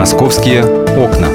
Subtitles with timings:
[0.00, 1.28] Московские окна.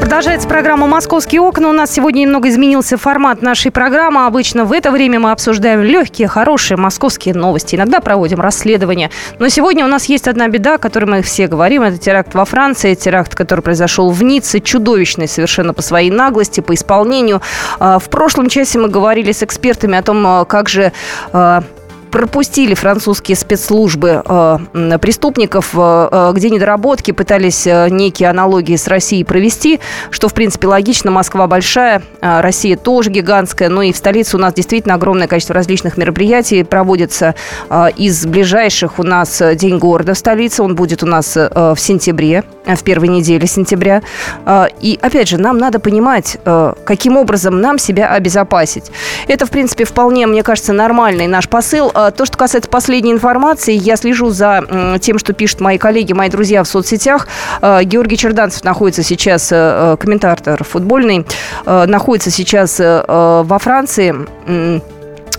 [0.00, 1.68] Продолжается программа «Московские окна».
[1.68, 4.24] У нас сегодня немного изменился формат нашей программы.
[4.24, 7.76] Обычно в это время мы обсуждаем легкие, хорошие московские новости.
[7.76, 9.10] Иногда проводим расследования.
[9.38, 11.82] Но сегодня у нас есть одна беда, о которой мы все говорим.
[11.82, 14.60] Это теракт во Франции, теракт, который произошел в Ницце.
[14.60, 17.42] Чудовищный совершенно по своей наглости, по исполнению.
[17.80, 20.92] А, в прошлом часе мы говорили с экспертами о том, а, как же
[21.34, 21.62] а,
[22.10, 29.24] пропустили французские спецслужбы э, преступников, э, э, где недоработки, пытались э, некие аналогии с Россией
[29.24, 29.80] провести,
[30.10, 31.10] что, в принципе, логично.
[31.10, 35.54] Москва большая, э, Россия тоже гигантская, но и в столице у нас действительно огромное количество
[35.54, 37.34] различных мероприятий проводится.
[37.68, 41.78] Э, из ближайших у нас День города в столице, он будет у нас э, в
[41.78, 44.02] сентябре, в первой неделе сентября.
[44.44, 48.90] Э, и, опять же, нам надо понимать, э, каким образом нам себя обезопасить.
[49.28, 51.90] Это, в принципе, вполне, мне кажется, нормальный наш посыл.
[51.96, 56.28] Э, то, что касается последней информации, я слежу за тем, что пишут мои коллеги, мои
[56.28, 57.26] друзья в соцсетях.
[57.62, 61.26] Э, Георгий Черданцев находится сейчас, э, комментатор футбольный,
[61.64, 64.14] находится сейчас во Франции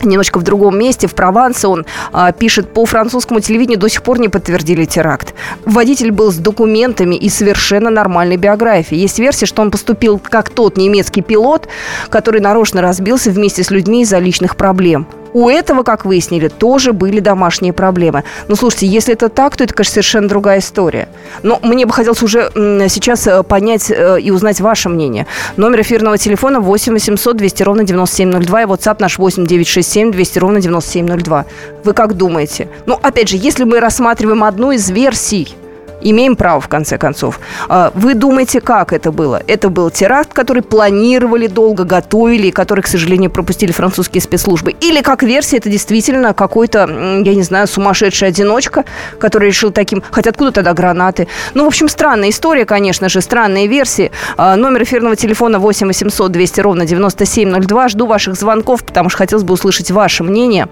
[0.03, 1.67] немножко в другом месте, в Провансе.
[1.67, 5.33] Он а, пишет, по французскому телевидению до сих пор не подтвердили теракт.
[5.66, 9.02] Водитель был с документами и совершенно нормальной биографией.
[9.02, 11.67] Есть версия, что он поступил как тот немецкий пилот,
[12.09, 15.08] который нарочно разбился вместе с людьми из-за личных проблем.
[15.33, 18.23] У этого, как выяснили, тоже были домашние проблемы.
[18.47, 21.09] Но слушайте, если это так, то это, конечно, совершенно другая история.
[21.44, 22.50] Но мне бы хотелось уже
[22.89, 25.28] сейчас э, понять э, и узнать ваше мнение.
[25.58, 30.61] Номер эфирного телефона 8 800 200 ровно 9702 и WhatsApp наш 8 967 200 ровно
[30.61, 31.45] 9702.
[31.84, 32.67] Вы как думаете?
[32.86, 35.56] Ну, опять же, если мы рассматриваем одну из версий–
[36.02, 37.40] имеем право, в конце концов.
[37.70, 39.42] А, вы думаете, как это было?
[39.48, 44.72] Это был теракт, который планировали долго, готовили, и который, к сожалению, пропустили французские спецслужбы?
[44.81, 46.88] Или, как версия, это действительно какой-то,
[47.23, 48.86] я не знаю, сумасшедший одиночка,
[49.20, 50.03] который решил таким...
[50.12, 51.28] Хотя откуда тогда гранаты?
[51.53, 54.12] Ну, в общем, странная история, конечно же, странные версии.
[54.38, 57.90] А, номер эфирного телефона 8 800 200 ровно 9702.
[57.90, 60.68] Жду ваших звонков, потому что хотелось бы услышать ваше мнение.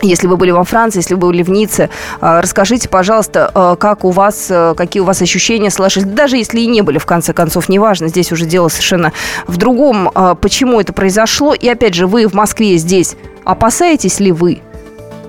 [0.00, 4.04] Если вы были во Франции, если вы были в Ницце, а, расскажите, пожалуйста, а, как
[4.04, 7.32] у вас, а, какие у вас ощущения сложились, даже если и не были, в конце
[7.32, 9.12] концов, неважно, здесь уже дело совершенно
[9.46, 10.10] в другом,
[10.40, 11.52] почему это произошло.
[11.54, 14.62] И опять же, вы в Москве здесь, опасаетесь ли вы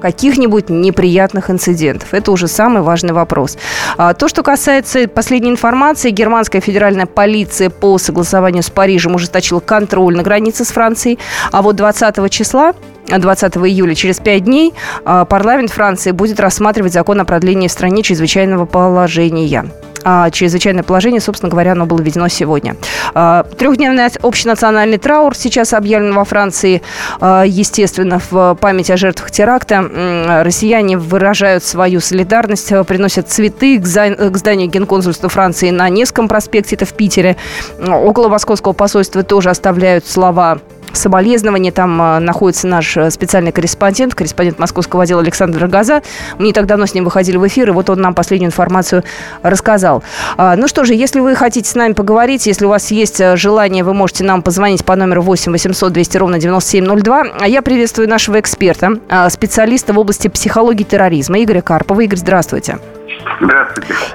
[0.02, 2.14] каких-нибудь неприятных инцидентов?
[2.14, 3.58] Это уже самый важный вопрос.
[3.98, 10.24] То, что касается последней информации, германская федеральная полиция по согласованию с Парижем ужесточила контроль на
[10.24, 11.20] границе с Францией,
[11.52, 12.74] а вот 20 числа
[13.18, 14.74] 20 июля, через пять дней,
[15.06, 19.70] а, парламент Франции будет рассматривать закон о продлении в стране чрезвычайного положения
[20.04, 22.76] а чрезвычайное положение, собственно говоря, оно было введено сегодня.
[23.14, 26.82] А, трехдневный общенациональный траур сейчас объявлен во Франции.
[27.20, 34.70] А, естественно, в память о жертвах теракта россияне выражают свою солидарность, приносят цветы к зданию
[34.70, 37.36] Генконсульства Франции на Невском проспекте, это в Питере.
[37.80, 40.60] Около московского посольства тоже оставляют слова
[40.94, 41.72] соболезнования.
[41.72, 46.02] Там э, находится наш э, специальный корреспондент, корреспондент московского отдела Александр Газа.
[46.38, 49.04] Мы не так давно с ним выходили в эфир, и вот он нам последнюю информацию
[49.42, 50.04] рассказал.
[50.38, 53.36] А, ну что же, если вы хотите с нами поговорить, если у вас есть э,
[53.36, 57.24] желание, вы можете нам позвонить по номеру 8 800 200 ровно 9702.
[57.40, 62.02] А я приветствую нашего эксперта, специалиста в области психологии терроризма Игоря Карпова.
[62.02, 62.50] Игорь, здравствуйте.
[62.50, 62.99] Здравствуйте.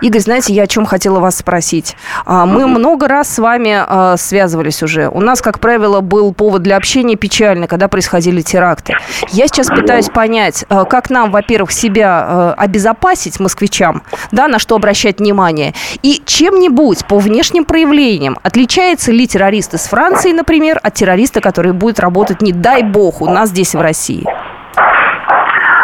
[0.00, 1.96] Игорь, знаете, я о чем хотела вас спросить.
[2.26, 5.08] А, мы много раз с вами а, связывались уже.
[5.08, 8.94] У нас, как правило, был повод для общения печальный, когда происходили теракты.
[9.30, 15.18] Я сейчас пытаюсь понять, а, как нам, во-первых, себя обезопасить москвичам, да, на что обращать
[15.18, 21.72] внимание, и чем-нибудь по внешним проявлениям отличается ли террорист из Франции, например, от террориста, который
[21.72, 24.24] будет работать, не дай бог, у нас здесь в России?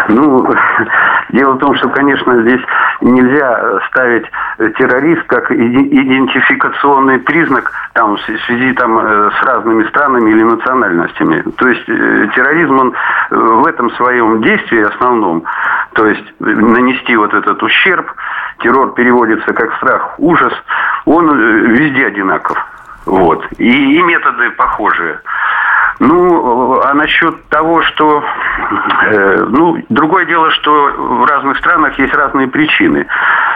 [0.08, 0.44] Ну,
[1.32, 2.60] дело в том, что, конечно, здесь
[3.00, 4.24] нельзя ставить
[4.78, 11.42] террорист как идентификационный признак там, в связи там, э, с разными странами или национальностями.
[11.56, 12.94] То есть э, терроризм, он
[13.30, 15.44] э, в этом своем действии основном,
[15.94, 18.12] то есть нанести вот этот ущерб,
[18.58, 20.52] террор переводится как страх, ужас,
[21.04, 21.36] он
[21.74, 22.58] везде одинаков.
[23.06, 23.44] Вот.
[23.58, 25.20] И, и методы похожие.
[26.00, 28.24] Ну, а насчет того, что...
[29.02, 33.06] Э, ну, другое дело, что в разных странах есть разные причины.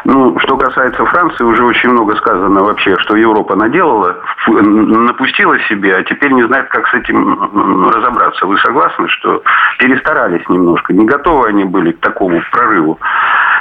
[0.04, 6.02] Ну, что касается Франции, уже очень много сказано вообще, что Европа наделала, напустила себе, а
[6.04, 8.44] теперь не знает, как с этим разобраться.
[8.44, 9.42] Вы согласны, что
[9.78, 10.92] перестарались немножко?
[10.92, 13.00] Не готовы они были к такому прорыву?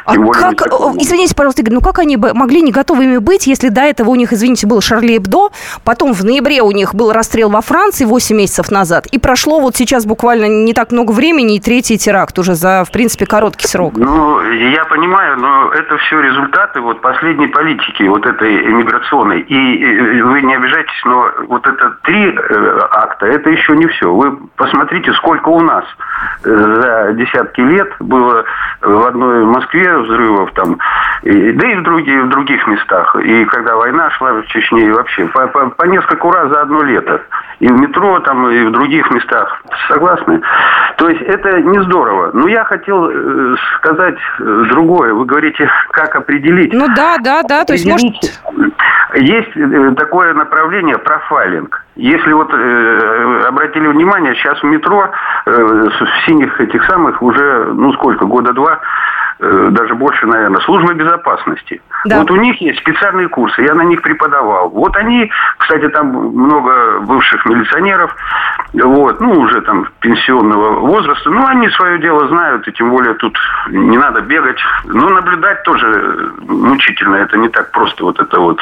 [0.05, 0.67] А как,
[0.97, 4.33] извините, пожалуйста, Игорь, ну как они могли не готовыми быть, если до этого у них,
[4.33, 5.49] извините, был Шарли Эбдо,
[5.85, 9.75] потом в ноябре у них был расстрел во Франции 8 месяцев назад, и прошло вот
[9.75, 13.93] сейчас буквально не так много времени, и третий теракт уже за, в принципе, короткий срок.
[13.95, 19.41] Ну, я понимаю, но это все результаты вот последней политики, вот этой иммиграционной.
[19.41, 24.13] И вы не обижайтесь, но вот это три э, акта, это еще не все.
[24.13, 25.85] Вы посмотрите, сколько у нас
[26.43, 28.43] э, за десятки лет было
[28.81, 30.77] в одной Москве взрывов там,
[31.23, 33.15] и, да и в, других, в других местах.
[33.23, 36.81] И когда война шла в Чечне, и вообще по, по, по несколько раз за одно
[36.83, 37.21] лето.
[37.59, 39.61] И в метро, там, и в других местах.
[39.87, 40.41] Согласны?
[40.97, 42.31] То есть это не здорово.
[42.33, 45.13] Но я хотел э, сказать э, другое.
[45.13, 46.73] Вы говорите, как определить.
[46.73, 47.63] Ну да, да, да.
[47.63, 48.03] То есть может...
[49.15, 51.82] Есть э, такое направление профайлинг.
[51.95, 55.11] Если вот э, обратили внимание, сейчас в метро
[55.45, 58.79] э, в синих этих самых уже, ну сколько, года два,
[59.39, 61.81] э, даже больше, наверное, служба безопасности.
[62.05, 62.19] Да.
[62.19, 64.69] Вот у них есть специальные курсы, я на них преподавал.
[64.69, 68.15] Вот они, кстати, там много бывших милиционеров,
[68.73, 73.37] вот, ну, уже там пенсионного возраста, ну, они свое дело знают, и тем более тут
[73.69, 74.59] не надо бегать.
[74.85, 78.59] Но наблюдать тоже мучительно, это не так просто вот это вот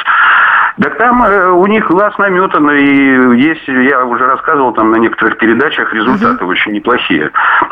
[0.76, 5.36] да там э, у них глаз наметан, и есть, я уже рассказывал там на некоторых
[5.38, 6.52] передачах, результаты угу.
[6.52, 7.30] очень неплохие.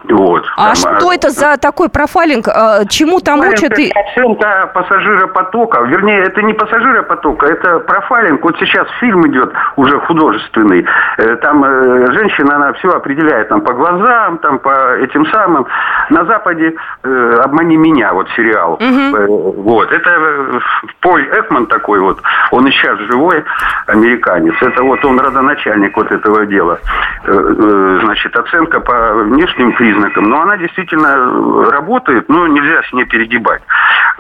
[0.09, 1.15] Вот, а там, что а...
[1.15, 2.49] это за такой профайлинг?
[2.49, 3.73] А, чему там учат?
[3.79, 5.83] Это оценка пассажиропотока.
[5.83, 8.43] Вернее, это не пассажиропотока, это профайлинг.
[8.43, 10.85] Вот сейчас фильм идет уже художественный.
[11.19, 15.67] Э, там э, женщина, она все определяет там по глазам, там по этим самым.
[16.11, 18.75] На Западе э, «Обмани меня», вот сериал.
[18.75, 19.63] Угу.
[19.63, 19.93] Вот.
[19.93, 20.61] Это
[21.01, 22.21] Поль Экман такой вот.
[22.51, 23.45] Он еще сейчас живой
[23.87, 24.55] американец.
[24.61, 26.79] Это вот он родоначальник вот этого дела.
[27.25, 30.25] Э, э, значит, оценка по внешним признакам.
[30.25, 33.63] Но она действительно работает, но нельзя с ней перегибать.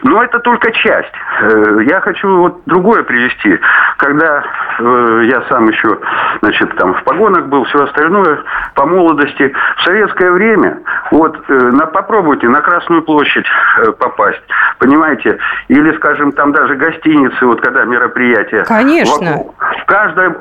[0.02, 1.12] Но это только часть.
[1.40, 3.58] Э, я хочу вот другое привести.
[3.96, 4.43] Когда
[4.81, 5.99] я сам еще,
[6.40, 8.43] значит, там в погонах был, все остальное,
[8.75, 10.78] по молодости, в советское время,
[11.11, 13.44] вот на, попробуйте на Красную площадь
[13.99, 14.40] попасть,
[14.78, 15.38] понимаете,
[15.69, 17.84] или, скажем, там даже гостиницы, вот когда
[18.60, 19.30] мероприятие Конечно.
[19.30, 19.54] Вокруг.
[19.86, 20.36] Каждое,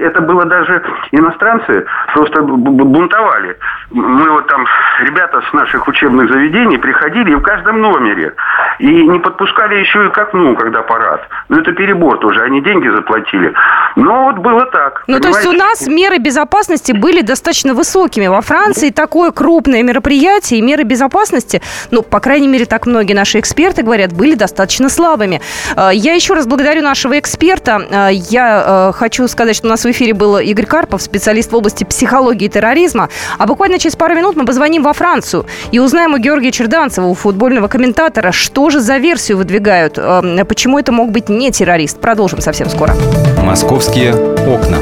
[0.00, 0.82] это было даже
[1.12, 1.84] иностранцы
[2.14, 3.56] просто бунтовали.
[3.90, 4.66] Мы вот там,
[5.00, 8.32] ребята с наших учебных заведений приходили и в каждом номере.
[8.78, 11.28] И не подпускали еще и к окну, когда парад.
[11.48, 13.52] Ну, это перебор тоже, они деньги заплатили.
[13.96, 15.04] Но вот было так.
[15.06, 18.26] Ну, то есть у нас меры безопасности были достаточно высокими.
[18.26, 23.38] Во Франции такое крупное мероприятие и меры безопасности, ну, по крайней мере, так многие наши
[23.38, 25.40] эксперты говорят, были достаточно слабыми.
[25.76, 27.80] Э, я еще раз благодарю нашего эксперта.
[27.90, 31.56] Э, я э, хочу сказать, что у нас в эфире был Игорь Карпов, специалист в
[31.56, 33.08] области психологии и терроризма.
[33.38, 37.14] А буквально через пару минут мы позвоним во Францию и узнаем у Георгия Черданцева, у
[37.14, 42.00] футбольного комментатора, что же за версию выдвигают, почему это мог быть не террорист.
[42.00, 42.94] Продолжим совсем скоро.
[43.42, 44.78] Московские окна.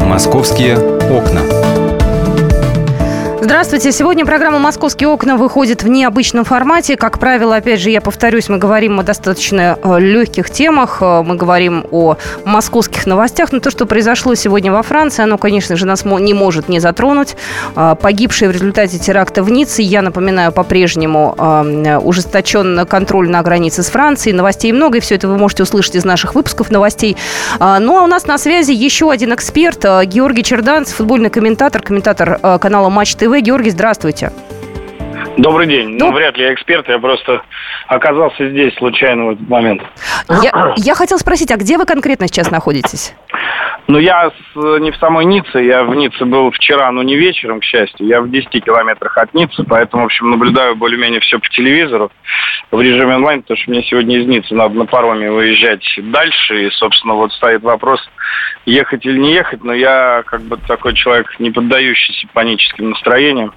[0.00, 1.40] Московские окна.
[3.58, 3.90] Здравствуйте.
[3.90, 6.96] Сегодня программа «Московские окна» выходит в необычном формате.
[6.96, 10.98] Как правило, опять же, я повторюсь, мы говорим о достаточно э, легких темах.
[11.00, 13.50] Э, мы говорим о московских новостях.
[13.50, 17.34] Но то, что произошло сегодня во Франции, оно, конечно же, нас не может не затронуть.
[17.74, 21.34] Э, погибшие в результате теракта в Ницце, я напоминаю, по-прежнему
[22.04, 24.36] ужесточен контроль на границе с Францией.
[24.36, 27.16] Новостей много, и все это вы можете услышать из наших выпусков новостей.
[27.58, 32.88] Ну, а у нас на связи еще один эксперт, Георгий Черданцев, футбольный комментатор, комментатор канала
[32.88, 33.47] Матч ТВ.
[33.48, 34.30] Георгий, здравствуйте.
[35.38, 35.90] Добрый день.
[35.90, 37.42] Ну, ну, вряд ли я эксперт, я просто
[37.86, 39.82] оказался здесь случайно в этот момент.
[40.42, 43.14] Я, я хотел спросить, а где вы конкретно сейчас находитесь?
[43.86, 47.60] Ну, я с, не в самой Ницце, я в Ницце был вчера, но не вечером,
[47.60, 48.06] к счастью.
[48.08, 52.10] Я в 10 километрах от Ниццы, поэтому, в общем, наблюдаю более-менее все по телевизору
[52.72, 56.70] в режиме онлайн, потому что мне сегодня из Ниццы надо на пароме выезжать дальше, и,
[56.72, 58.00] собственно, вот стоит вопрос,
[58.66, 63.54] ехать или не ехать, но я как бы такой человек, не поддающийся паническим настроениям.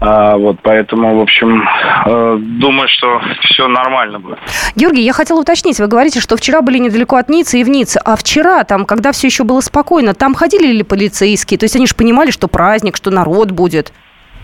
[0.00, 1.62] А, вот, поэтому, в общем,
[2.06, 4.38] э, думаю, что все нормально будет.
[4.74, 5.78] Георгий, я хотела уточнить.
[5.78, 8.00] Вы говорите, что вчера были недалеко от Ниццы и в Ницце.
[8.02, 11.58] А вчера, там, когда все еще было спокойно, там ходили ли полицейские?
[11.58, 13.92] То есть они же понимали, что праздник, что народ будет?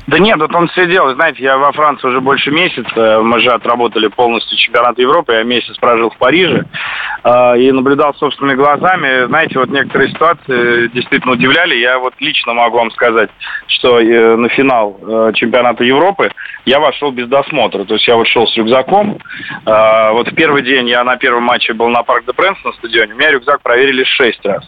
[0.06, 1.12] Да нет, вот он все делал.
[1.14, 3.20] Знаете, я во Франции уже больше месяца.
[3.22, 5.32] Мы же отработали полностью чемпионат Европы.
[5.32, 6.64] Я месяц прожил в Париже
[7.24, 9.26] э, и наблюдал собственными глазами.
[9.26, 11.74] Знаете, вот некоторые ситуации действительно удивляли.
[11.74, 13.30] Я вот лично могу вам сказать,
[13.66, 16.30] что э, на финал э, чемпионата Европы
[16.66, 17.84] я вошел без досмотра.
[17.84, 19.18] То есть я вошел с рюкзаком.
[19.66, 22.72] Э, вот в первый день я на первом матче был на Парк де Пренс на
[22.74, 23.14] стадионе.
[23.14, 24.64] У меня рюкзак проверили шесть раз.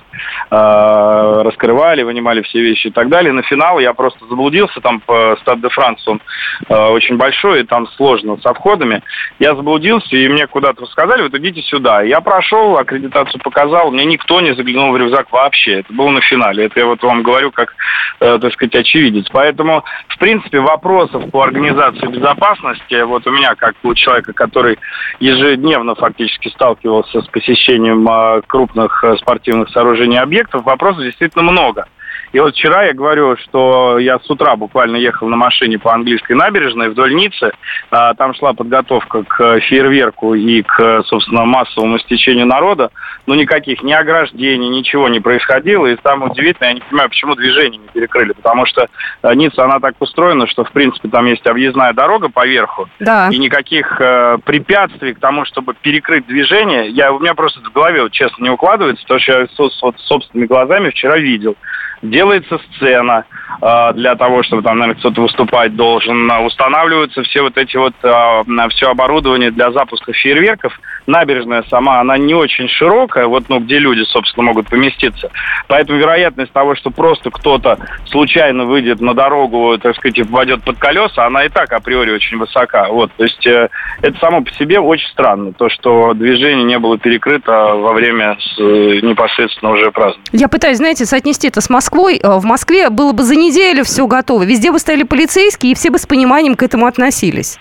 [0.51, 3.33] Э, раскрывали, вынимали все вещи и так далее.
[3.33, 6.21] На финал я просто заблудился там по Стад де Франс, он
[6.69, 9.03] очень большой, и там сложно с обходами.
[9.39, 12.03] Я заблудился, и мне куда-то сказали, вот идите сюда.
[12.03, 15.81] Я прошел, аккредитацию показал, мне никто не заглянул в рюкзак вообще.
[15.81, 16.67] Это было на финале.
[16.67, 17.75] Это я вот вам говорю как,
[18.19, 19.27] так сказать, очевидец.
[19.33, 24.79] Поэтому, в принципе, вопросов по организации безопасности, вот у меня, как у человека, который
[25.21, 28.09] ежедневно фактически сталкивался с посещением
[28.47, 31.87] крупных спортивных сооружений объектов, вопросов действительно много.
[32.33, 36.35] И вот вчера я говорю, что я с утра буквально ехал на машине по английской
[36.35, 37.53] набережной вдоль Ниццы.
[37.91, 42.91] А, там шла подготовка к фейерверку и к, собственно, массовому стечению народа.
[43.27, 45.87] Но никаких ни ограждений, ничего не происходило.
[45.87, 48.33] И самое удивительное, я не понимаю, почему движение не перекрыли.
[48.33, 48.89] Потому что
[49.23, 52.89] а, Ницца, она так устроена, что, в принципе, там есть объездная дорога поверху.
[53.01, 53.29] Да.
[53.31, 58.03] И никаких э, препятствий к тому, чтобы перекрыть движение, я, у меня просто в голове,
[58.03, 61.57] вот, честно, не укладывается, то, что я собственными глазами вчера видел
[62.03, 63.25] делается сцена
[63.61, 66.31] э, для того, чтобы там, наверное, кто-то выступать должен.
[66.45, 70.79] Устанавливаются все вот эти вот, э, все оборудование для запуска фейерверков.
[71.09, 75.31] Набережная сама, она не очень широкая, вот, ну, где люди, собственно, могут поместиться.
[75.67, 80.79] Поэтому вероятность того, что просто кто-то случайно выйдет на дорогу, так сказать, и впадет под
[80.79, 82.89] колеса, она и так априори очень высока.
[82.89, 83.69] Вот, то есть э,
[84.03, 88.61] это само по себе очень странно, то, что движение не было перекрыто во время с,
[88.61, 90.31] э, непосредственно уже празднования.
[90.33, 93.83] Я пытаюсь, знаете, соотнести это с Москвой Москвой, э, в Москве было бы за неделю
[93.83, 94.43] все готово.
[94.43, 97.59] Везде бы стояли полицейские, и все бы с пониманием к этому относились.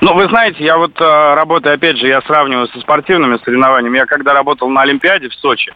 [0.00, 3.98] Ну, вы знаете, я вот э, работаю, опять же, я сравниваю со спортивными соревнованиями.
[3.98, 5.74] Я когда работал на Олимпиаде в Сочи,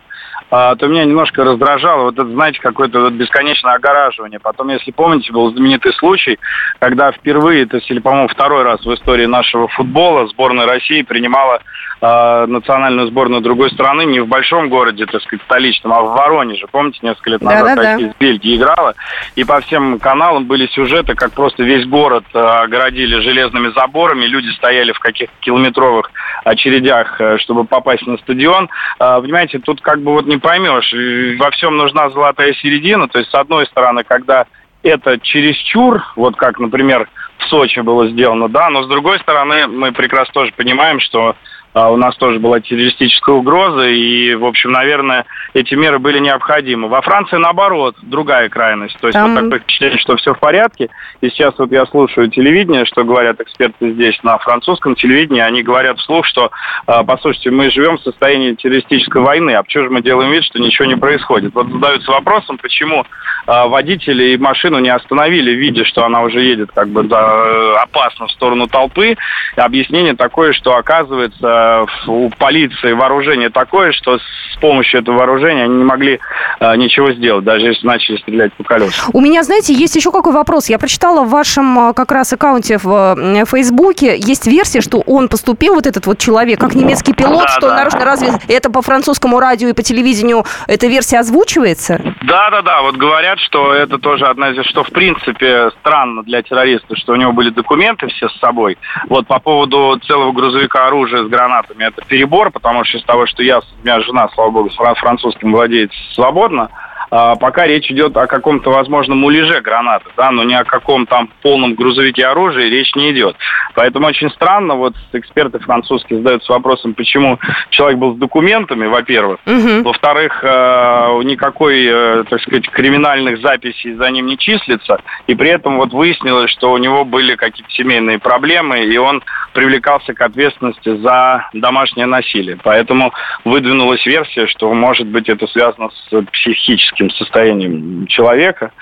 [0.51, 4.41] э, то меня немножко раздражало вот это, знаете, какое-то вот бесконечное огораживание.
[4.41, 6.39] Потом, если помните, был знаменитый случай,
[6.79, 11.61] когда впервые, то есть, или, по-моему, второй раз в истории нашего футбола сборная России принимала
[12.05, 16.67] э, национальную сборную другой страны не в большом городе, так сказать, столичном, а в Воронеже.
[16.71, 18.15] Помните, несколько лет назад да, да, да.
[18.21, 18.95] Бельгии играла,
[19.37, 24.51] и по всем каналам были сюжеты, как просто весь город э, огородили железными заборами, люди
[24.57, 26.11] стояли в каких-то километровых
[26.45, 28.69] очередях, э, чтобы попасть на стадион.
[29.01, 30.93] Э, понимаете, тут как бы вот не поймешь,
[31.39, 34.47] во всем нужна золотая середина, то есть с одной стороны, когда
[34.83, 37.09] это чересчур, вот как, например,
[37.39, 41.37] в Сочи было сделано, да, но с другой стороны, мы прекрасно тоже понимаем, что а
[41.75, 46.89] у нас тоже была террористическая угроза, и, в общем, наверное, эти меры были необходимы.
[46.89, 48.97] Во Франции, наоборот, другая крайность.
[49.01, 49.35] То есть Там...
[49.35, 50.91] вот такое впечатление, что все в порядке.
[51.21, 55.41] И сейчас вот я слушаю телевидение, что говорят эксперты здесь на французском телевидении.
[55.41, 56.51] Они говорят вслух, что,
[56.87, 60.61] а, послушайте, мы живем в состоянии террористической войны, а почему же мы делаем вид, что
[60.61, 61.55] ничего не происходит?
[61.55, 63.07] Вот задаются вопросом, почему а,
[63.47, 68.33] водители и машину не остановили, видя, что она уже едет как бы да, опасно в
[68.33, 69.17] сторону толпы.
[69.57, 75.85] Объяснение такое, что оказывается у полиции вооружение такое, что с помощью этого вооружения они не
[75.85, 76.21] могли
[76.61, 79.11] э, ничего сделать, даже если начали стрелять по колесам.
[79.13, 80.69] У меня, знаете, есть еще какой вопрос.
[80.69, 85.75] Я прочитала в вашем э, как раз аккаунте в Фейсбуке, есть версия, что он поступил,
[85.75, 87.77] вот этот вот человек, как немецкий пилот, да, что да.
[87.77, 92.01] наружно разве это по французскому радио и по телевидению эта версия озвучивается?
[92.23, 92.83] Да, да, да.
[92.83, 97.17] Вот говорят, что это тоже одна из что в принципе странно для террориста, что у
[97.17, 98.79] него были документы все с собой.
[99.09, 103.43] Вот по поводу целого грузовика оружия с гранатами это перебор, потому что из того, что
[103.43, 106.71] я, у меня жена, слава богу, французским владеет свободно,
[107.15, 111.75] пока речь идет о каком-то возможном муляже гранаты, да, но ни о каком там полном
[111.75, 113.37] грузовике оружия речь не идет.
[113.75, 117.39] Поэтому очень странно, вот эксперты французские задаются вопросом, почему
[117.71, 119.83] человек был с документами, во-первых, угу.
[119.85, 125.77] во-вторых, э, никакой, э, так сказать, криминальных записей за ним не числится, и при этом
[125.77, 131.49] вот выяснилось, что у него были какие-то семейные проблемы, и он привлекался к ответственности за
[131.53, 132.59] домашнее насилие.
[132.63, 133.13] Поэтому
[133.45, 138.73] выдвинулась версия, что, может быть, это связано с психическим психическим состоянием человека.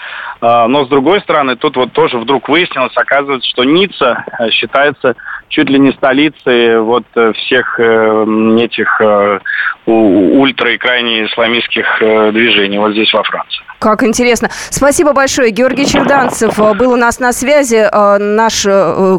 [0.41, 5.15] А, но, с другой стороны, тут вот тоже вдруг выяснилось, оказывается, что Ницца э, считается
[5.53, 8.25] чуть ли не столицей вот э, всех э,
[8.61, 9.01] этих
[9.85, 13.65] ультра и крайне исламистских движений вот здесь во Франции.
[13.81, 14.49] Как интересно.
[14.71, 15.51] Спасибо большое.
[15.51, 17.89] Георгий Черданцев был у нас на связи.
[17.93, 18.63] Наш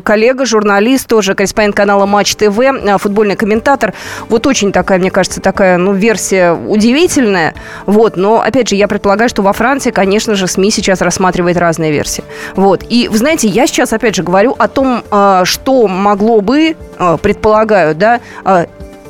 [0.05, 2.57] коллега, журналист, тоже корреспондент канала Матч ТВ,
[2.97, 3.93] футбольный комментатор.
[4.29, 7.55] Вот очень такая, мне кажется, такая, ну, версия удивительная.
[7.85, 11.91] Вот, но, опять же, я предполагаю, что во Франции, конечно же, СМИ сейчас рассматривает разные
[11.91, 12.23] версии.
[12.55, 12.83] Вот.
[12.87, 15.03] И, вы знаете, я сейчас, опять же, говорю о том,
[15.43, 16.75] что могло бы,
[17.21, 18.19] предполагаю, да,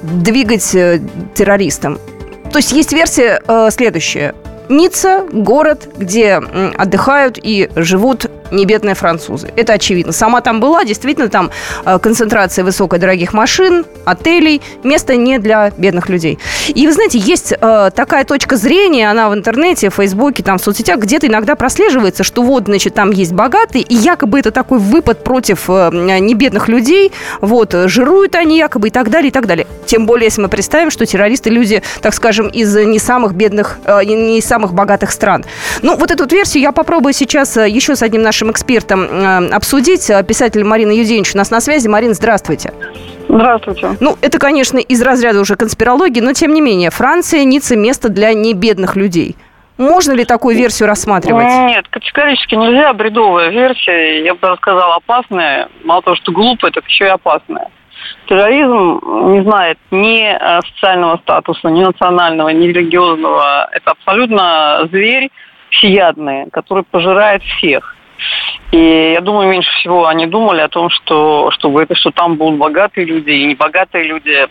[0.04, 1.00] двигать э,
[1.34, 2.00] террористам.
[2.52, 3.42] То есть есть версия
[3.72, 4.36] следующая
[4.70, 6.42] Ницца– город, где
[6.78, 9.52] отдыхают и живут небедные французы.
[9.56, 10.14] Это очевидно.
[10.14, 11.50] Сама там была, действительно, там
[11.86, 16.40] э, концентрация высокой дорогих машин, отелей, место не для бедных людей.
[16.68, 20.64] И вы знаете, есть э, такая точка зрения, она в интернете, в Фейсбуке, там в
[20.64, 25.24] соцсетях, где-то иногда прослеживается, что вот, значит, там есть богатые, и якобы это такой выпад
[25.24, 29.68] против э, небедных людей, вот, жируют они якобы и так далее, и так далее.
[29.86, 34.38] Тем более, если мы представим, что террористы люди, так скажем, из не самых бедных, не
[34.38, 35.44] из самых богатых стран.
[35.82, 40.12] Ну, вот эту вот версию я попробую сейчас еще с одним нашим экспертом э, обсудить.
[40.12, 41.88] Э, писатель Марина Юденич у нас на связи.
[41.88, 42.72] Марина, здравствуйте.
[43.28, 43.98] Здравствуйте.
[44.00, 48.32] Ну, это, конечно, из разряда уже конспирологии, но тем не менее, Франция, Ницца– место для
[48.34, 49.36] небедных людей.
[49.80, 51.48] Можно ли такую версию рассматривать?
[51.48, 52.94] Нет, категорически нельзя.
[52.94, 55.68] Бредовая версия, я бы сказала, опасная.
[55.84, 57.70] Мало того, что глупая, так еще и опасная.
[58.28, 63.70] Терроризм не знает ни э, социального статуса, ни национального, ни религиозного.
[63.72, 65.30] Это абсолютно зверь
[65.70, 67.96] всеядный, который пожирает всех.
[68.72, 72.60] И я думаю, меньше всего они думали о том, что, чтобы это, что там будут
[72.60, 74.48] богатые люди и небогатые люди.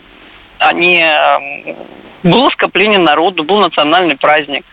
[0.59, 1.75] Они эм,
[2.23, 4.65] было скопление народу, был национальный праздник.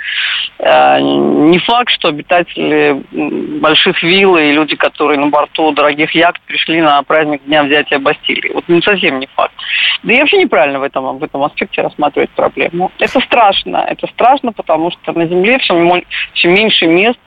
[0.59, 3.03] Э, не факт, что обитатели
[3.61, 8.53] больших вилл и люди, которые на борту дорогих яхт пришли на праздник Дня взятия Бастилии.
[8.55, 9.55] Вот не совсем не факт.
[10.03, 12.93] Да и вообще неправильно в этом, в этом аспекте рассматривать проблему.
[12.99, 13.85] Это страшно.
[13.89, 16.03] Это страшно, потому что на Земле все,
[16.35, 17.19] все меньше мест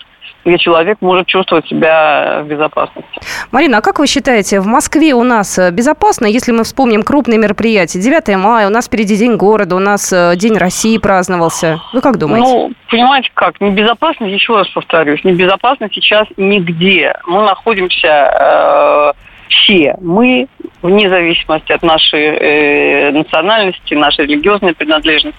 [0.45, 3.21] где человек может чувствовать себя в безопасности.
[3.51, 7.37] Марина, а как вы считаете, в Москве у нас э, безопасно, если мы вспомним крупные
[7.37, 7.99] мероприятия?
[7.99, 11.79] 9 мая, у нас впереди День города, у нас э, День России праздновался.
[11.93, 12.47] Вы как думаете?
[12.47, 17.13] Ну, понимаете как, небезопасно, еще раз повторюсь, небезопасно сейчас нигде.
[17.25, 19.13] Мы находимся э,
[19.53, 19.95] все.
[20.01, 20.47] Мы
[20.81, 25.37] вне зависимости от нашей э, национальности, нашей религиозной принадлежности,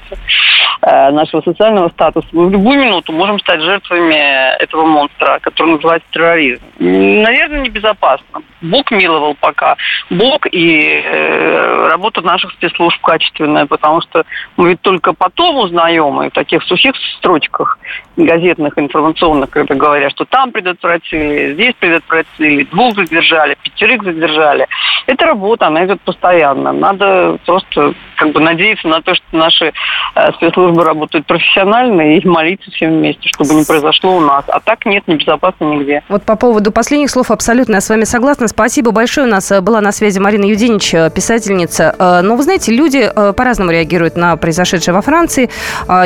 [0.83, 4.14] э, нашего социального статуса, мы в любую минуту можем стать жертвами
[4.62, 6.62] этого монстра, который называется терроризм.
[6.78, 8.42] Наверное, небезопасно.
[8.62, 9.76] Бог миловал пока.
[10.09, 14.25] Бог и э, работа наших спецслужб качественная, потому что
[14.56, 17.78] мы ведь только потом узнаем, и в таких сухих строчках
[18.16, 24.66] газетных, информационных, когда говорят, что там предотвратили, здесь предотвратили, двух задержали, пятерых задержали.
[25.06, 26.73] Это работа, она идет постоянно.
[26.73, 29.73] Надо просто как бы надеяться на то, что наши
[30.14, 34.44] э, спецслужбы работают профессионально и молиться всем вместе, чтобы не произошло у нас.
[34.49, 36.02] А так нет, небезопасно нигде.
[36.08, 38.49] Вот по поводу последних слов абсолютно я с вами согласна.
[38.49, 39.26] Спасибо большое.
[39.26, 41.95] У нас э, была на связи Марина Юдинич, э, писательница.
[42.25, 45.50] Но вы знаете, люди по-разному реагируют на произошедшее во Франции.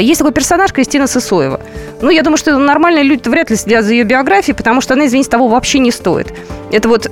[0.00, 1.61] Есть такой персонаж Кристина Сысоева.
[2.02, 5.06] Ну, я думаю, что нормальные люди вряд ли следят за ее биографией, потому что она,
[5.06, 6.32] извините, того вообще не стоит.
[6.72, 7.11] Это вот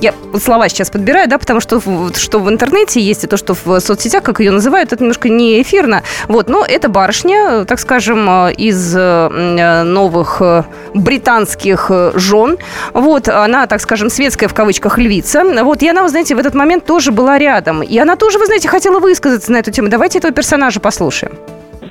[0.00, 1.80] я слова сейчас подбираю, да, потому что,
[2.14, 5.62] что в интернете есть, и то, что в соцсетях, как ее называют, это немножко не
[5.62, 6.02] эфирно.
[6.28, 12.58] Вот, но это барышня, так скажем, из э, новых э, британских э, жен.
[12.92, 15.44] Вот, она, так скажем, светская в кавычках львица.
[15.64, 17.82] Вот, и она, вы знаете, в этот момент тоже была рядом.
[17.82, 19.88] И она тоже, вы знаете, хотела высказаться на эту тему.
[19.88, 21.32] Давайте этого персонажа послушаем.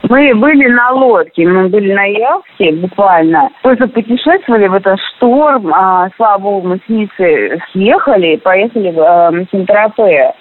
[0.09, 3.49] Мы были на лодке, мы были на яхте буквально.
[3.63, 5.73] Просто путешествовали в этот шторм.
[5.73, 10.33] А, слава богу, мы с Ниццы съехали, поехали в э, Сентропе.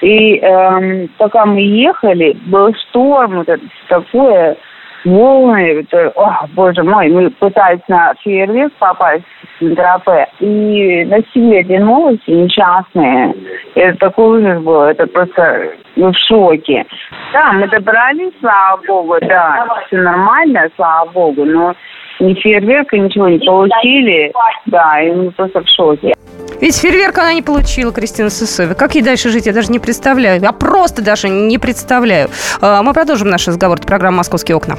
[0.00, 4.56] И э, пока мы ехали, был шторм, вот это такое
[5.04, 9.24] волны, это, о, боже мой, мы пытались на фейерверк попасть
[9.56, 13.34] в Сентропе, и носили эти новости несчастные.
[13.74, 16.86] Это такой ужас был, это просто ну, в шоке.
[17.32, 21.74] Да, мы добрались, слава богу, да, все нормально, слава богу, но
[22.22, 24.32] ни фейерверка, ничего не получили,
[24.66, 26.14] да, и мы просто в шоке.
[26.60, 28.74] Ведь фейерверк она не получила, Кристина Сысоева.
[28.74, 30.40] Как ей дальше жить, я даже не представляю.
[30.40, 32.28] Я просто даже не представляю.
[32.60, 33.78] А, мы продолжим наш разговор.
[33.78, 34.76] Это программа «Московские окна».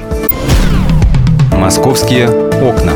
[1.52, 2.92] «Московские окна».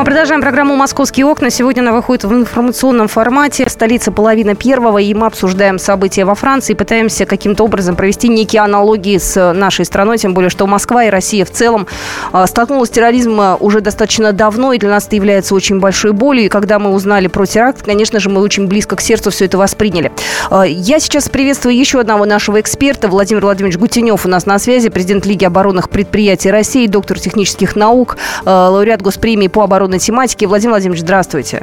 [0.00, 1.50] Мы продолжаем программу «Московские окна».
[1.50, 3.68] Сегодня она выходит в информационном формате.
[3.68, 9.18] Столица половина первого, и мы обсуждаем события во Франции, пытаемся каким-то образом провести некие аналогии
[9.18, 11.86] с нашей страной, тем более, что Москва и Россия в целом
[12.32, 16.46] а, столкнулась с терроризмом уже достаточно давно, и для нас это является очень большой болью.
[16.46, 19.58] И когда мы узнали про теракт, конечно же, мы очень близко к сердцу все это
[19.58, 20.12] восприняли.
[20.48, 24.88] А, я сейчас приветствую еще одного нашего эксперта, Владимир Владимирович Гутенев у нас на связи,
[24.88, 30.44] президент Лиги оборонных предприятий России, доктор технических наук, а, лауреат госпремии по обороне международной тематики.
[30.44, 31.62] Владимир Владимирович, здравствуйте.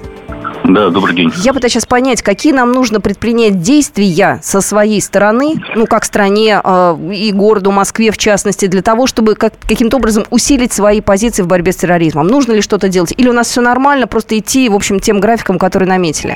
[0.63, 1.32] Да, добрый день.
[1.44, 6.60] Я пытаюсь сейчас понять, какие нам нужно предпринять действия со своей стороны, ну, как стране
[6.62, 11.44] э, и городу Москве, в частности, для того, чтобы как, каким-то образом усилить свои позиции
[11.44, 12.28] в борьбе с терроризмом.
[12.28, 13.13] Нужно ли что-то делать?
[13.18, 16.36] Или у нас все нормально, просто идти, в общем, тем графиком, который наметили?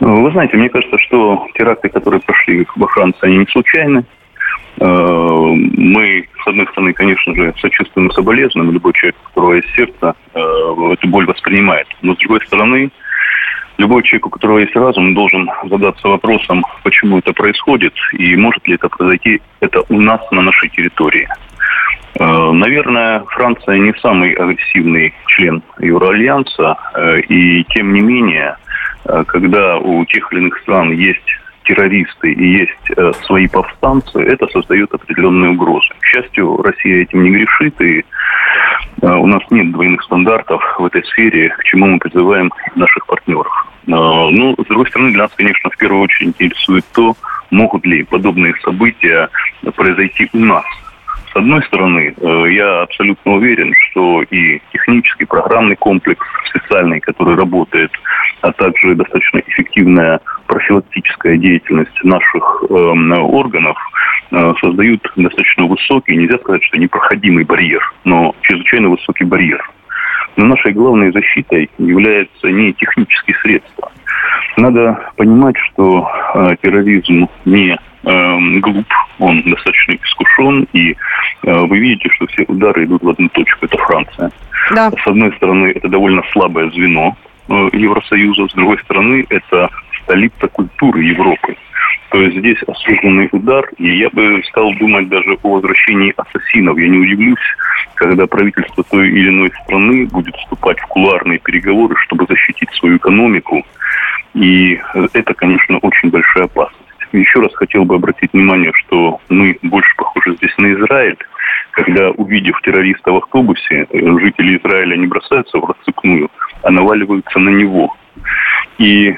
[0.00, 4.04] Вы знаете, мне кажется, что теракты, которые прошли во Франции, они не случайны.
[4.80, 8.72] Мы, с одной стороны, конечно же, сочувствуем и соболезнуем.
[8.72, 11.86] Любой человек, у которого есть сердце, эту боль воспринимает.
[12.00, 12.90] Но, с другой стороны,
[13.80, 18.74] любой человек, у которого есть разум, должен задаться вопросом, почему это происходит и может ли
[18.74, 21.28] это произойти это у нас на нашей территории.
[22.18, 28.56] Э, наверное, Франция не самый агрессивный член Евроальянса, э, и тем не менее,
[29.04, 31.40] э, когда у тех или иных стран есть
[31.70, 35.88] террористы и есть свои повстанцы, это создает определенные угрозы.
[36.00, 38.04] К счастью, Россия этим не грешит, и
[39.02, 43.52] у нас нет двойных стандартов в этой сфере, к чему мы призываем наших партнеров.
[43.86, 47.14] Ну, с другой стороны, для нас, конечно, в первую очередь интересует то,
[47.50, 49.28] могут ли подобные события
[49.76, 50.64] произойти у нас–
[51.32, 57.92] с одной стороны, э, я абсолютно уверен, что и технический программный комплекс специальный, который работает,
[58.40, 63.76] а также достаточно эффективная профилактическая деятельность наших э, органов
[64.32, 69.62] э, создают достаточно высокий, нельзя сказать, что непроходимый барьер, но чрезвычайно высокий барьер.
[70.36, 73.92] Но нашей главной защитой является не технические средства.
[74.56, 78.86] Надо понимать, что э, терроризм не э, глуп,
[79.18, 80.96] он достаточно искушен, и э,
[81.42, 84.30] вы видите, что все удары идут в одну точку, это Франция.
[84.72, 84.90] Да.
[84.90, 87.16] С одной стороны, это довольно слабое звено
[87.48, 89.68] э, Евросоюза, с другой стороны, это
[90.02, 91.56] столица культуры Европы.
[92.10, 96.76] То есть здесь осознанный удар, и я бы стал думать даже о возвращении ассасинов.
[96.76, 97.38] Я не удивлюсь,
[97.94, 103.64] когда правительство той или иной страны будет вступать в кулуарные переговоры, чтобы защитить свою экономику.
[104.34, 104.80] И
[105.12, 106.89] это, конечно, очень большая опасность.
[107.12, 111.16] Еще раз хотел бы обратить внимание, что мы больше похожи здесь на Израиль,
[111.72, 116.30] когда, увидев террориста в автобусе, жители Израиля не бросаются в рассыпную,
[116.62, 117.94] а наваливаются на него.
[118.78, 119.14] И э,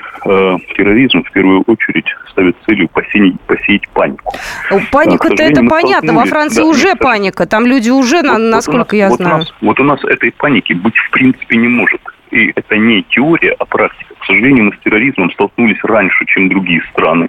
[0.76, 4.34] терроризм в первую очередь ставит целью посеять, посеять панику.
[4.70, 6.14] Ну, паника-то это понятно.
[6.14, 7.46] Во Франции да, уже нет, паника.
[7.46, 9.38] Там люди уже, вот, насколько вот нас, я вот знаю.
[9.38, 12.00] Нас, вот у нас этой паники быть в принципе не может.
[12.32, 14.14] И это не теория, а практика.
[14.18, 17.28] К сожалению, мы с терроризмом столкнулись раньше, чем другие страны.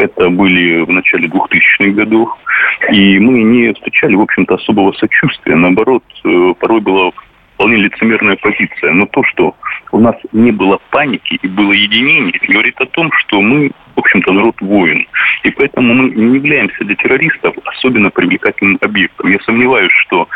[0.00, 2.30] Это были в начале 2000-х годов.
[2.90, 5.56] И мы не встречали, в общем-то, особого сочувствия.
[5.56, 7.10] Наоборот, э, порой была
[7.54, 8.92] вполне лицемерная позиция.
[8.92, 9.54] Но то, что
[9.92, 14.32] у нас не было паники и было единение, говорит о том, что мы, в общем-то,
[14.32, 15.06] народ воин.
[15.44, 19.30] И поэтому мы не являемся для террористов особенно привлекательным объектом.
[19.30, 20.26] Я сомневаюсь, что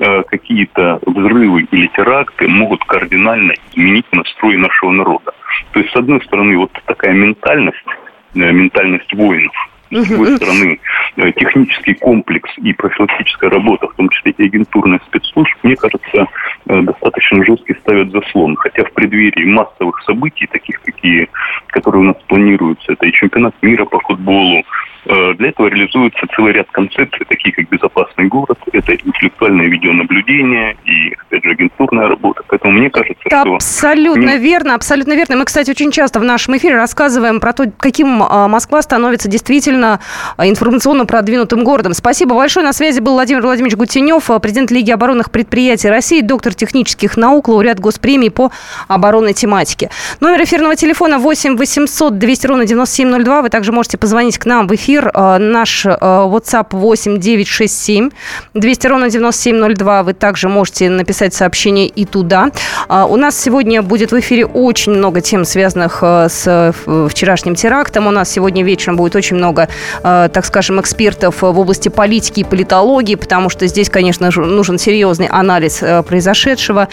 [0.00, 5.32] э, какие-то взрывы или теракты могут кардинально изменить настрой нашего народа.
[5.72, 7.84] То есть, с одной стороны, вот такая ментальность,
[8.34, 9.54] ментальность воинов–
[9.92, 10.80] с другой стороны,
[11.16, 16.26] э, технический комплекс и профилактическая работа, в том числе и агентурная спецслужб, мне кажется,
[16.66, 18.56] э, достаточно жесткий ставят заслон.
[18.56, 21.28] Хотя в преддверии массовых событий, таких какие,
[21.68, 26.52] которые у нас планируются, это и чемпионат мира по футболу, Э, для этого реализуется целый
[26.52, 32.42] ряд концепций, такие как безопасный город, это интеллектуальное видеонаблюдение и, опять же, агентурная работа.
[32.46, 33.54] Поэтому мне кажется, это что...
[33.54, 35.36] Абсолютно верно, абсолютно верно.
[35.36, 40.00] Мы, кстати, очень часто в нашем эфире рассказываем про то, каким а, Москва становится действительно
[40.36, 41.94] а, информационно продвинутым городом.
[41.94, 42.64] Спасибо большое.
[42.64, 47.48] На связи был Владимир Владимирович Гутенев, а, президент Лиги оборонных предприятий России, доктор технических наук,
[47.48, 48.52] лауреат госпремии по
[48.86, 49.90] оборонной тематике.
[50.20, 53.42] Номер эфирного телефона 8 800 200 ровно 9702.
[53.42, 55.10] Вы также можете позвонить к нам в эфир эфир.
[55.14, 58.10] Э, наш э, WhatsApp 8 967
[58.54, 60.02] 200 ровно 9702.
[60.02, 62.50] Вы также можете написать сообщение и туда.
[62.88, 66.74] Э, у нас сегодня будет в эфире очень много тем, связанных с
[67.08, 68.06] вчерашним терактом.
[68.06, 69.68] У нас сегодня вечером будет очень много,
[70.02, 75.82] так скажем, экспертов в области политики и политологии, потому что здесь, конечно, нужен серьезный анализ
[76.06, 76.88] произошедшего.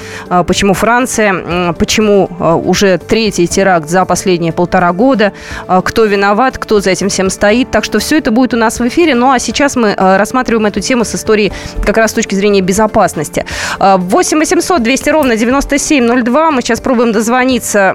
[0.47, 2.29] Почему Франция, почему
[2.65, 5.33] уже третий теракт за последние полтора года,
[5.83, 7.71] кто виноват, кто за этим всем стоит.
[7.71, 9.15] Так что все это будет у нас в эфире.
[9.15, 11.51] Ну а сейчас мы э, рассматриваем эту тему с историей
[11.83, 13.45] как раз с точки зрения безопасности.
[13.79, 16.51] 8 800 200 ровно 9702.
[16.51, 17.89] Мы сейчас пробуем дозвониться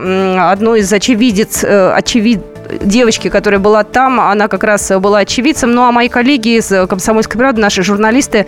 [0.51, 2.41] одной из очевидец, э, очевид,
[2.81, 5.73] девочки, которая была там, она как раз была очевидцем.
[5.73, 8.47] Ну, а мои коллеги из «Комсомольской правды», наши журналисты,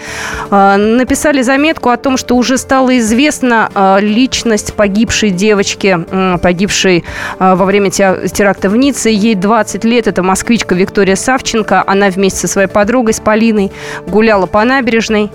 [0.51, 5.99] э, написали заметку о том, что уже стало известна э, личность погибшей девочки,
[6.43, 7.05] погибшей
[7.39, 9.11] э, во время теракта в Ницце.
[9.11, 11.83] Ей 20 лет, это москвичка Виктория Савченко.
[11.87, 13.73] Она вместе со своей подругой, с Полиной,
[14.07, 15.31] гуляла по набережной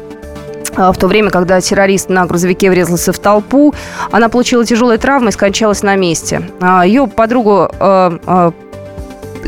[0.76, 3.74] в то время, когда террорист на грузовике врезался в толпу,
[4.12, 6.42] она получила тяжелые травмы и скончалась на месте.
[6.84, 7.70] Ее подругу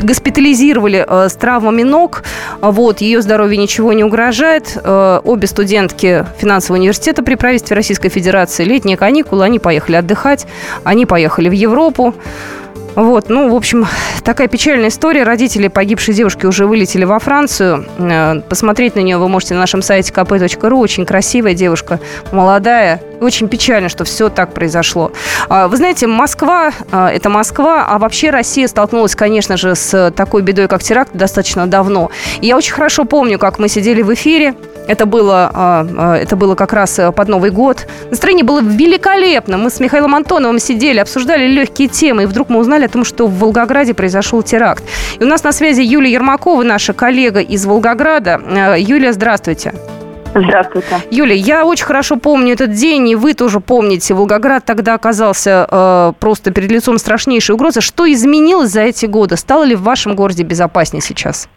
[0.02, 2.22] госпитализировали э, с травмами ног.
[2.60, 4.76] Вот, ее здоровью ничего не угрожает.
[4.82, 8.64] Э, обе студентки финансового университета при правительстве Российской Федерации.
[8.64, 10.46] Летние каникулы, они поехали отдыхать,
[10.84, 12.14] они поехали в Европу.
[12.94, 13.86] Вот, ну, в общем,
[14.22, 15.24] такая печальная история.
[15.24, 17.86] Родители погибшей девушки уже вылетели во Францию.
[17.98, 20.78] Э, посмотреть на нее вы можете на нашем сайте kp.ru.
[20.78, 21.98] Очень красивая девушка,
[22.30, 23.00] молодая.
[23.20, 25.12] Очень печально, что все так произошло.
[25.48, 30.42] А, вы знаете, Москва э,– это Москва, а вообще Россия столкнулась, конечно же, с такой
[30.42, 32.10] бедой, как теракт, достаточно давно.
[32.40, 34.54] И я очень хорошо помню, как мы сидели в эфире,
[34.86, 37.86] это было, а, а, это было как раз э, под Новый год.
[38.10, 39.56] Настроение было великолепно.
[39.56, 43.26] Мы с Михаилом Антоновым сидели, обсуждали легкие темы, и вдруг мы узнали о том, что
[43.26, 44.84] в Волгограде произошел теракт.
[45.18, 48.40] И у нас на связи Юлия Ермакова, наша коллега из Волгограда.
[48.46, 49.72] Э, Юлия, здравствуйте.
[50.34, 51.00] Здравствуйте.
[51.10, 54.14] Юля, я очень хорошо помню этот день, и вы тоже помните.
[54.14, 57.80] Волгоград тогда оказался э, просто перед лицом страшнейшей угрозы.
[57.80, 59.36] Что изменилось за эти годы?
[59.36, 61.48] Стало ли в вашем городе безопаснее сейчас?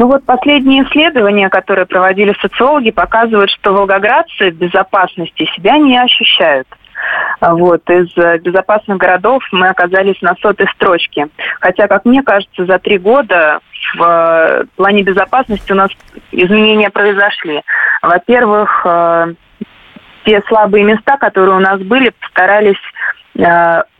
[0.00, 6.66] Ну вот последние исследования, которые проводили социологи, показывают, что волгоградцы в безопасности себя не ощущают.
[7.42, 7.82] Вот.
[7.90, 8.08] Из
[8.40, 11.28] безопасных городов мы оказались на сотой строчке.
[11.60, 13.60] Хотя, как мне кажется, за три года
[13.94, 15.90] в плане безопасности у нас
[16.32, 17.60] изменения произошли.
[18.00, 19.34] Во-первых, э,
[20.24, 22.99] те слабые места, которые у нас были, постарались Э,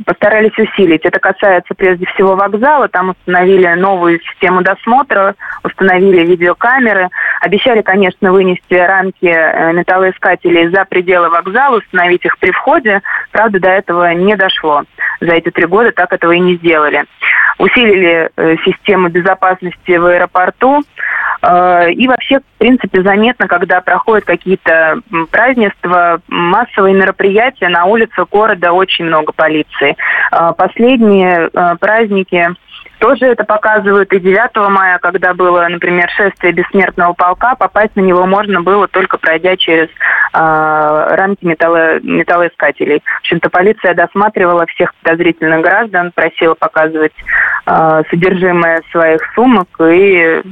[0.05, 1.05] постарались усилить.
[1.05, 2.89] Это касается прежде всего вокзала.
[2.89, 7.09] Там установили новую систему досмотра, установили видеокамеры.
[7.41, 13.01] Обещали, конечно, вынести рамки э, металлоискателей за пределы вокзала, установить их при входе.
[13.31, 14.83] Правда, до этого не дошло.
[15.21, 17.05] За эти три года так этого и не сделали.
[17.59, 20.83] Усилили э, систему безопасности в аэропорту.
[21.43, 25.01] Э, и вообще, в принципе, заметно, когда проходят какие-то
[25.31, 29.97] празднества, массовые мероприятия, на улицах города очень много полиции.
[30.33, 32.55] Э, последние э, праздники
[33.01, 34.13] тоже это показывают.
[34.13, 39.17] И 9 мая, когда было, например, шествие бессмертного полка, попасть на него можно было только
[39.19, 39.89] пройдя через э,
[40.35, 43.01] рамки металло, металлоискателей.
[43.01, 47.15] В общем-то, полиция досматривала всех подозрительных граждан, просила показывать
[47.67, 50.43] э, содержимое своих сумок и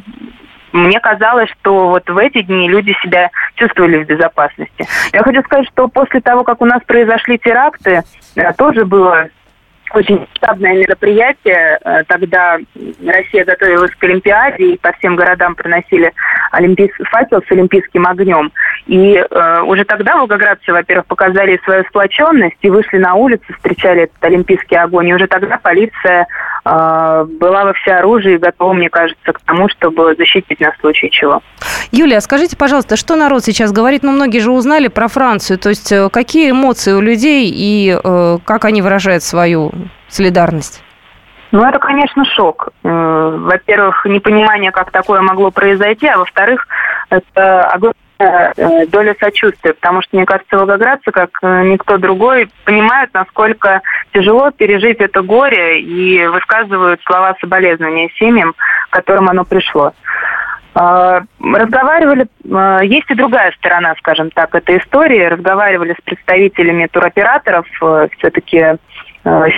[0.78, 4.86] мне казалось, что вот в эти дни люди себя чувствовали в безопасности.
[5.12, 8.02] Я хочу сказать, что после того, как у нас произошли теракты,
[8.36, 9.28] э, тоже было
[9.94, 11.78] очень масштабное мероприятие.
[11.84, 12.58] Э, тогда
[13.06, 16.12] Россия готовилась к Олимпиаде, и по всем городам проносили
[16.52, 16.90] олимпийс...
[17.10, 18.52] факел с олимпийским огнем.
[18.86, 24.22] И э, уже тогда волгоградцы, во-первых, показали свою сплоченность и вышли на улицу, встречали этот
[24.24, 25.08] олимпийский огонь.
[25.08, 26.26] И уже тогда полиция
[26.68, 31.42] была во всеоружии и готова, мне кажется, к тому, чтобы защитить нас в случае чего.
[31.90, 34.02] Юлия, скажите, пожалуйста, что народ сейчас говорит?
[34.02, 35.58] Ну, многие же узнали про Францию.
[35.58, 39.72] То есть э, какие эмоции у людей и э, как они выражают свою
[40.08, 40.82] солидарность?
[41.50, 42.68] Ну, это, конечно, шок.
[42.84, 46.66] Э, во-первых, непонимание, как такое могло произойти, а во-вторых,
[47.08, 53.14] это огромная э, доля сочувствия, потому что, мне кажется, волгоградцы, как э, никто другой, понимают,
[53.14, 53.80] насколько
[54.12, 58.54] тяжело пережить это горе и высказывают слова соболезнования семьям,
[58.90, 59.92] которым оно пришло.
[60.74, 62.28] Разговаривали,
[62.84, 65.24] есть и другая сторона, скажем так, этой истории.
[65.24, 67.66] Разговаривали с представителями туроператоров.
[68.18, 68.76] Все-таки Э,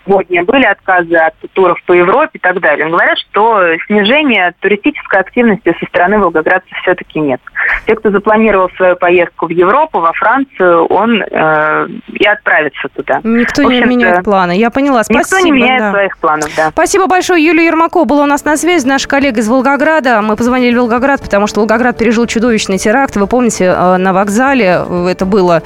[0.05, 2.89] сегодня были отказы от туров по Европе и так далее.
[2.89, 7.41] Говорят, что снижения туристической активности со стороны волгоградцев все-таки нет.
[7.87, 13.21] Те, кто запланировал свою поездку в Европу, во Францию, он э, и отправится туда.
[13.23, 14.57] Никто не меняет планы.
[14.57, 15.05] Я поняла.
[15.05, 15.21] Спасибо.
[15.21, 15.91] Никто не меняет да.
[15.93, 16.71] своих планов, да.
[16.71, 17.45] Спасибо большое.
[17.45, 20.21] Юлия Ермакова была у нас на связи, наш коллега из Волгограда.
[20.23, 23.17] Мы позвонили в Волгоград, потому что Волгоград пережил чудовищный теракт.
[23.17, 25.63] Вы помните, э, на вокзале это было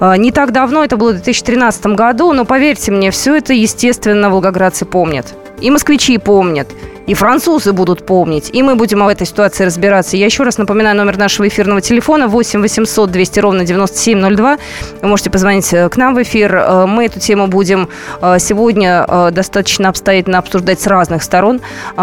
[0.00, 4.30] э, не так давно, это было в 2013 году, но поверьте мне, все это, естественно,
[4.30, 5.34] волгоградцы помнят.
[5.60, 6.68] И москвичи помнят.
[7.06, 8.50] И французы будут помнить.
[8.52, 10.16] И мы будем в этой ситуации разбираться.
[10.16, 14.58] Я еще раз напоминаю номер нашего эфирного телефона 8 800 200 ровно 9702.
[15.02, 16.54] Вы можете позвонить э, к нам в эфир.
[16.56, 17.88] Э, мы эту тему будем
[18.20, 21.60] э, сегодня достаточно обстоятельно обсуждать с разных сторон.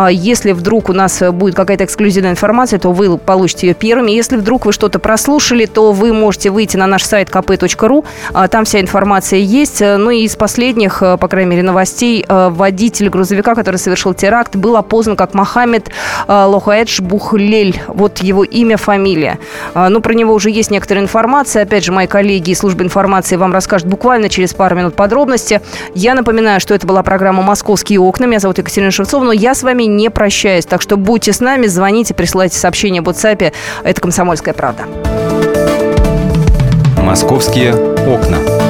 [0.10, 4.12] Если вдруг у нас будет какая-то эксклюзивная информация, то вы получите ее первыми.
[4.12, 8.06] Если вдруг вы что-то прослушали, то вы можете выйти на наш сайт kp.ru.
[8.48, 9.82] Там вся информация есть.
[9.82, 14.93] Ну и из последних, по крайней мере, новостей, водитель грузовика, который совершил теракт, был опознан
[15.16, 15.90] как Мохаммед
[16.28, 17.82] э, Лохаэдж Бухлель.
[17.88, 19.40] Вот его имя, фамилия.
[19.74, 21.64] Э, ну, про него уже есть некоторая информация.
[21.64, 25.62] Опять же, мои коллеги из службы информации вам расскажут буквально через пару минут подробности.
[25.96, 28.26] Я напоминаю, что это была программа «Московские окна».
[28.26, 30.66] Меня зовут Екатерина Шевцова, но я с вами не прощаюсь.
[30.66, 33.54] Так что будьте с нами, звоните, присылайте сообщения в WhatsApp.
[33.84, 34.84] Это «Комсомольская правда».
[37.02, 38.63] «Московские окна».